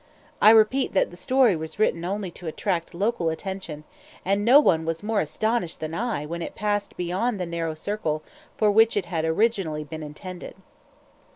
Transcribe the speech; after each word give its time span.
I 0.41 0.49
repeat 0.49 0.93
that 0.93 1.11
the 1.11 1.15
story 1.15 1.55
was 1.55 1.77
written 1.77 2.03
only 2.03 2.31
to 2.31 2.47
attract 2.47 2.95
local 2.95 3.29
attention, 3.29 3.83
and 4.25 4.43
no 4.43 4.59
one 4.59 4.83
was 4.83 5.03
more 5.03 5.21
astonished 5.21 5.79
than 5.79 5.93
I 5.93 6.25
when 6.25 6.41
it 6.41 6.55
passed 6.55 6.97
beyond 6.97 7.39
the 7.39 7.45
narrow 7.45 7.75
circle 7.75 8.23
for 8.57 8.71
which 8.71 8.97
it 8.97 9.05
had 9.05 9.25
originally 9.25 9.83
been 9.83 10.01
intended. 10.01 10.55